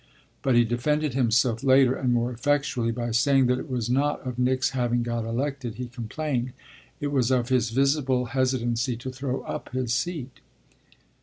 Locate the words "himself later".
1.13-1.93